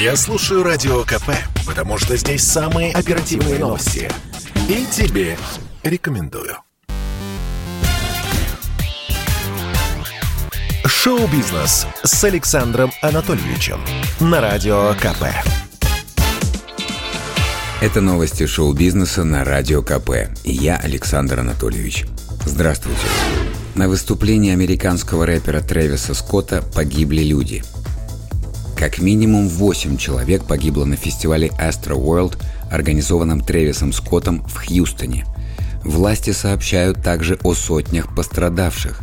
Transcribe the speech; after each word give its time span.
Я 0.00 0.16
слушаю 0.16 0.62
Радио 0.62 1.02
КП, 1.02 1.28
потому 1.66 1.98
что 1.98 2.16
здесь 2.16 2.42
самые 2.42 2.90
оперативные 2.90 3.58
новости. 3.58 4.10
И 4.66 4.86
тебе 4.90 5.36
рекомендую. 5.82 6.56
Шоу-бизнес 10.86 11.86
с 12.02 12.24
Александром 12.24 12.90
Анатольевичем 13.02 13.84
на 14.20 14.40
Радио 14.40 14.94
КП. 14.94 15.24
Это 17.82 18.00
новости 18.00 18.46
шоу-бизнеса 18.46 19.24
на 19.24 19.44
Радио 19.44 19.82
КП. 19.82 20.30
И 20.44 20.52
я 20.52 20.76
Александр 20.76 21.40
Анатольевич. 21.40 22.06
Здравствуйте. 22.46 23.02
На 23.74 23.86
выступлении 23.86 24.54
американского 24.54 25.26
рэпера 25.26 25.60
Трэвиса 25.60 26.14
Скотта 26.14 26.62
погибли 26.74 27.22
люди. 27.22 27.62
Как 28.80 28.98
минимум 28.98 29.48
8 29.48 29.98
человек 29.98 30.44
погибло 30.44 30.84
на 30.86 30.96
фестивале 30.96 31.48
Astro 31.60 32.02
World, 32.02 32.42
организованном 32.70 33.42
Трэвисом 33.42 33.92
Скоттом 33.92 34.42
в 34.48 34.66
Хьюстоне. 34.66 35.26
Власти 35.84 36.30
сообщают 36.30 37.02
также 37.02 37.38
о 37.44 37.54
сотнях 37.54 38.12
пострадавших. 38.16 39.02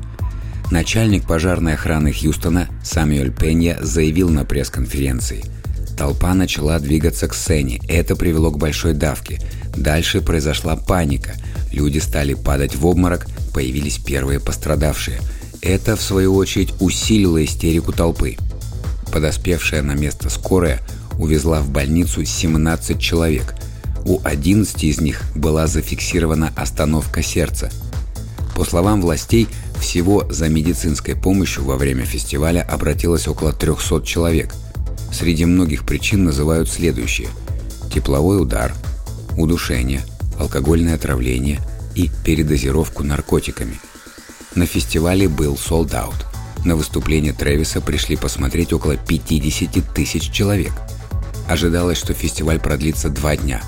Начальник 0.71 1.25
пожарной 1.25 1.75
охраны 1.75 2.11
Хьюстона 2.11 2.67
Самюэль 2.83 3.31
Пенья 3.31 3.77
заявил 3.79 4.29
на 4.29 4.43
пресс-конференции– 4.43 5.45
Толпа 5.97 6.35
начала 6.35 6.77
двигаться 6.77 7.27
к 7.27 7.33
сцене. 7.33 7.81
Это 7.87 8.15
привело 8.15 8.51
к 8.51 8.59
большой 8.59 8.93
давке. 8.93 9.41
Дальше 9.75 10.21
произошла 10.21 10.75
паника. 10.75 11.33
Люди 11.71 11.97
стали 11.97 12.35
падать 12.35 12.75
в 12.75 12.85
обморок, 12.85 13.25
появились 13.51 13.97
первые 13.97 14.39
пострадавшие. 14.39 15.19
Это, 15.63 15.95
в 15.95 16.01
свою 16.01 16.35
очередь, 16.35 16.71
усилило 16.79 17.43
истерику 17.43 17.93
толпы. 17.93 18.37
Подоспевшая 19.11 19.81
на 19.81 19.93
место 19.93 20.29
скорая 20.29 20.81
увезла 21.17 21.61
в 21.61 21.69
больницу 21.69 22.23
17 22.23 22.99
человек. 22.99 23.55
У 24.05 24.19
11 24.23 24.83
из 24.83 25.01
них 25.01 25.21
была 25.35 25.67
зафиксирована 25.67 26.53
остановка 26.55 27.23
сердца. 27.23 27.71
По 28.55 28.63
словам 28.63 29.01
властей, 29.01 29.47
всего 29.79 30.25
за 30.29 30.49
медицинской 30.49 31.15
помощью 31.15 31.63
во 31.63 31.75
время 31.75 32.05
фестиваля 32.05 32.61
обратилось 32.61 33.27
около 33.27 33.53
300 33.53 34.03
человек– 34.03 34.53
Среди 35.11 35.45
многих 35.45 35.85
причин 35.85 36.25
называют 36.25 36.69
следующие. 36.69 37.29
Тепловой 37.93 38.41
удар, 38.41 38.73
удушение, 39.37 40.03
алкогольное 40.37 40.95
отравление 40.95 41.59
и 41.95 42.11
передозировку 42.23 43.03
наркотиками. 43.03 43.79
На 44.55 44.65
фестивале 44.65 45.27
был 45.27 45.55
out. 45.55 46.26
На 46.67 46.75
выступление 46.75 47.31
Трэвиса 47.31 47.79
пришли 47.79 48.17
посмотреть 48.17 48.73
около 48.73 48.97
50 48.97 49.93
тысяч 49.93 50.29
человек. 50.29 50.73
Ожидалось, 51.47 51.97
что 51.97 52.13
фестиваль 52.13 52.59
продлится 52.59 53.07
два 53.07 53.37
дня, 53.37 53.61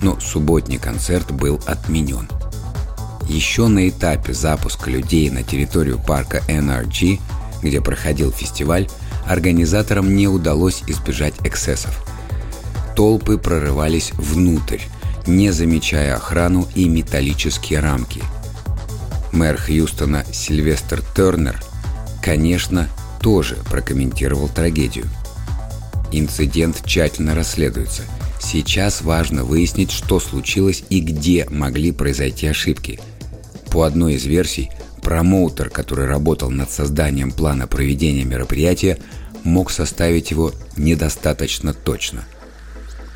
но 0.00 0.18
субботний 0.20 0.78
концерт 0.78 1.32
был 1.32 1.60
отменен. 1.66 2.30
Еще 3.28 3.66
на 3.68 3.86
этапе 3.90 4.32
запуска 4.32 4.88
людей 4.88 5.28
на 5.28 5.42
территорию 5.42 5.98
парка 5.98 6.42
NRG, 6.48 7.20
где 7.62 7.82
проходил 7.82 8.32
фестиваль, 8.32 8.88
организаторам 9.26 10.16
не 10.16 10.26
удалось 10.26 10.82
избежать 10.86 11.34
эксцессов. 11.44 12.02
Толпы 12.96 13.36
прорывались 13.36 14.12
внутрь, 14.12 14.80
не 15.26 15.50
замечая 15.50 16.16
охрану 16.16 16.66
и 16.74 16.88
металлические 16.88 17.80
рамки. 17.80 18.22
Мэр 19.30 19.60
Хьюстона 19.60 20.24
Сильвестр 20.32 21.02
Тернер, 21.14 21.60
конечно, 22.22 22.88
тоже 23.20 23.56
прокомментировал 23.70 24.48
трагедию. 24.48 25.06
Инцидент 26.12 26.82
тщательно 26.84 27.34
расследуется. 27.34 28.02
Сейчас 28.40 29.02
важно 29.02 29.44
выяснить, 29.44 29.92
что 29.92 30.18
случилось 30.18 30.82
и 30.88 31.00
где 31.00 31.46
могли 31.50 31.92
произойти 31.92 32.46
ошибки. 32.46 32.98
По 33.70 33.84
одной 33.84 34.14
из 34.14 34.24
версий, 34.24 34.70
Промоутер, 35.02 35.70
который 35.70 36.06
работал 36.06 36.50
над 36.50 36.70
созданием 36.70 37.30
плана 37.30 37.66
проведения 37.66 38.24
мероприятия, 38.24 38.98
мог 39.44 39.70
составить 39.70 40.30
его 40.30 40.52
недостаточно 40.76 41.72
точно. 41.72 42.24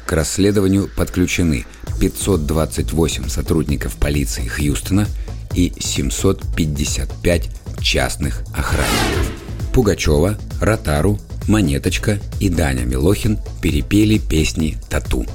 К 0.06 0.12
расследованию 0.12 0.88
подключены 0.94 1.66
528 2.00 3.28
сотрудников 3.28 3.96
полиции 3.96 4.46
Хьюстона 4.46 5.06
и 5.54 5.72
755 5.78 7.50
частных 7.84 8.42
охранников. 8.52 9.30
Пугачева, 9.72 10.36
Ротару, 10.60 11.20
Монеточка 11.46 12.18
и 12.40 12.48
Даня 12.48 12.84
Милохин 12.84 13.38
перепели 13.62 14.18
песни 14.18 14.78
«Тату». 14.88 15.26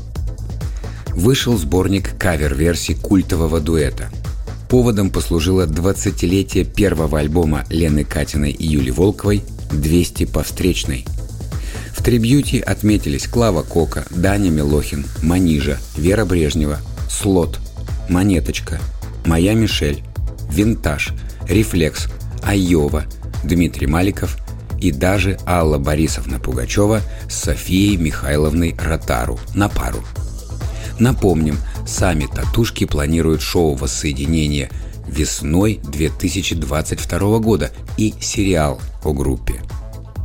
Вышел 1.13 1.57
сборник 1.57 2.17
кавер-версий 2.17 2.95
культового 2.95 3.61
дуэта– 3.61 4.09
Поводом 4.69 5.09
послужило 5.09 5.65
20-летие 5.65 6.63
первого 6.63 7.17
альбома 7.17 7.65
Лены 7.69 8.03
Катиной 8.03 8.51
и 8.51 8.67
Юли 8.67 8.91
Волковой 8.91 9.41
«200 9.71 10.31
по 10.31 10.43
встречной». 10.43 11.07
В 11.91 12.03
трибьюте 12.03 12.59
отметились 12.59 13.27
Клава 13.27 13.63
Кока, 13.63 14.05
Даня 14.11 14.51
Милохин, 14.51 15.07
Манижа, 15.23 15.79
Вера 15.97 16.23
Брежнева, 16.23 16.77
Слот, 17.09 17.59
Монеточка, 18.09 18.79
Моя 19.25 19.55
Мишель, 19.55 20.03
Винтаж, 20.51 21.13
Рефлекс, 21.47 22.07
Айова, 22.44 23.05
Дмитрий 23.44 23.88
Маликов 23.88 24.38
и 24.79 24.91
даже 24.91 25.38
Алла 25.45 25.77
Борисовна 25.77 26.39
Пугачева 26.39 27.01
с 27.29 27.35
Софией 27.35 27.97
Михайловной 27.97 28.75
Ротару 28.77 29.39
на 29.53 29.69
пару. 29.69 30.03
Напомним, 31.00 31.57
Сами 31.89 32.27
татушки 32.27 32.85
планируют 32.85 33.41
шоу 33.41 33.73
воссоединения 33.73 34.69
весной 35.07 35.79
2022 35.83 37.39
года 37.39 37.72
и 37.97 38.13
сериал 38.22 38.79
о 39.03 39.11
группе. 39.11 39.56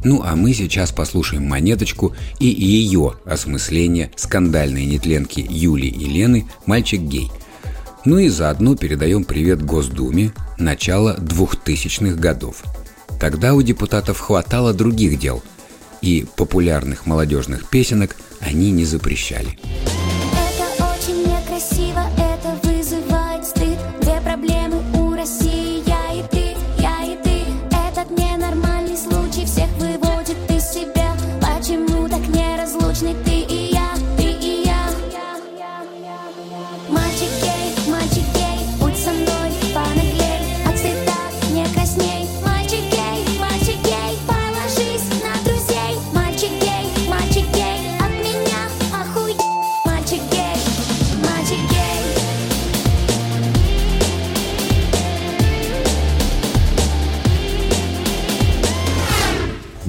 Ну 0.05 0.23
а 0.23 0.37
мы 0.37 0.53
сейчас 0.53 0.93
послушаем 0.93 1.49
монеточку 1.49 2.15
и 2.39 2.47
ее 2.47 3.15
осмысление 3.25 4.11
скандальной 4.15 4.85
нетленки 4.85 5.45
Юли 5.49 5.89
и 5.89 6.05
Лены 6.05 6.47
«Мальчик 6.67 7.01
гей». 7.01 7.31
Ну 8.05 8.19
и 8.19 8.29
заодно 8.29 8.77
передаем 8.77 9.25
привет 9.25 9.63
Госдуме 9.63 10.33
начала 10.59 11.17
2000-х 11.17 12.17
годов. 12.17 12.63
Тогда 13.19 13.55
у 13.55 13.63
депутатов 13.63 14.21
хватало 14.21 14.75
других 14.75 15.19
дел, 15.19 15.43
и 16.03 16.27
популярных 16.37 17.07
молодежных 17.07 17.67
песенок 17.71 18.15
они 18.41 18.73
не 18.73 18.85
запрещали. 18.85 19.59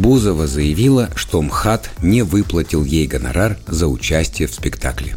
Бузова 0.06 0.46
заявила, 0.46 1.10
что 1.16 1.42
МХАТ 1.42 1.90
не 2.04 2.22
выплатил 2.22 2.84
ей 2.84 3.08
гонорар 3.08 3.57
за 3.66 3.88
участие 3.88 4.48
в 4.48 4.54
спектакле. 4.54 5.16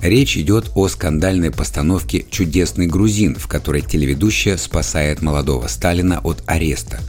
Речь 0.00 0.36
идет 0.36 0.70
о 0.76 0.86
скандальной 0.86 1.50
постановке 1.50 2.24
«Чудесный 2.30 2.86
грузин», 2.86 3.34
в 3.34 3.48
которой 3.48 3.82
телеведущая 3.82 4.56
спасает 4.56 5.20
молодого 5.20 5.66
Сталина 5.66 6.20
от 6.22 6.44
ареста. 6.46 7.00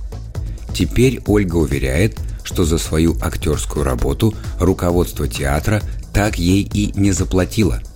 Теперь 0.74 1.22
Ольга 1.28 1.58
уверяет, 1.58 2.20
что 2.44 2.66
за 2.66 2.80
свою 2.80 3.16
актерскую 3.22 3.86
работу 3.86 4.34
руководство 4.60 5.28
театра 5.28 5.84
так 6.12 6.40
ей 6.40 6.68
и 6.74 6.92
не 7.00 7.12
заплатило– 7.12 7.84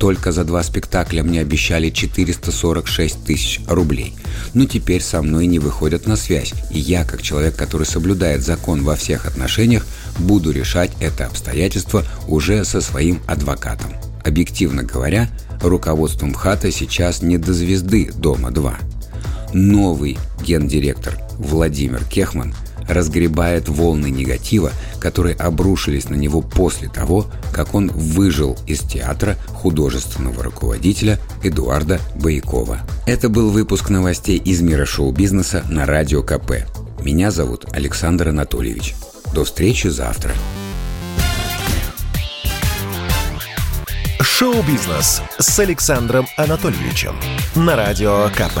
только 0.00 0.32
за 0.32 0.44
два 0.44 0.62
спектакля 0.62 1.22
мне 1.22 1.42
обещали 1.42 1.90
446 1.90 3.22
тысяч 3.22 3.60
рублей. 3.68 4.14
Но 4.54 4.64
теперь 4.64 5.02
со 5.02 5.20
мной 5.20 5.46
не 5.46 5.58
выходят 5.58 6.06
на 6.06 6.16
связь, 6.16 6.54
и 6.70 6.78
я, 6.78 7.04
как 7.04 7.20
человек, 7.20 7.54
который 7.54 7.86
соблюдает 7.86 8.42
закон 8.42 8.82
во 8.82 8.96
всех 8.96 9.26
отношениях, 9.26 9.86
буду 10.18 10.52
решать 10.52 10.90
это 11.00 11.26
обстоятельство 11.26 12.02
уже 12.26 12.64
со 12.64 12.80
своим 12.80 13.20
адвокатом. 13.26 13.92
Объективно 14.24 14.82
говоря, 14.82 15.28
руководством 15.60 16.32
ХАТа 16.32 16.72
сейчас 16.72 17.20
не 17.20 17.36
до 17.36 17.52
звезды 17.52 18.10
«Дома-2». 18.14 18.74
Новый 19.52 20.16
гендиректор 20.42 21.18
Владимир 21.32 22.02
Кехман 22.04 22.54
разгребает 22.92 23.68
волны 23.68 24.10
негатива, 24.10 24.72
которые 24.98 25.34
обрушились 25.36 26.08
на 26.08 26.16
него 26.16 26.42
после 26.42 26.88
того, 26.88 27.26
как 27.52 27.74
он 27.74 27.88
выжил 27.88 28.58
из 28.66 28.80
театра 28.80 29.36
художественного 29.48 30.42
руководителя 30.42 31.18
Эдуарда 31.42 32.00
Боякова. 32.16 32.80
Это 33.06 33.28
был 33.28 33.50
выпуск 33.50 33.90
новостей 33.90 34.38
из 34.38 34.60
мира 34.60 34.84
шоу-бизнеса 34.84 35.64
на 35.68 35.86
Радио 35.86 36.22
КП. 36.22 36.66
Меня 37.02 37.30
зовут 37.30 37.66
Александр 37.72 38.28
Анатольевич. 38.28 38.94
До 39.34 39.44
встречи 39.44 39.86
завтра. 39.86 40.32
Шоу-бизнес 44.20 45.22
с 45.38 45.58
Александром 45.58 46.26
Анатольевичем 46.36 47.14
на 47.54 47.76
Радио 47.76 48.28
КП. 48.30 48.60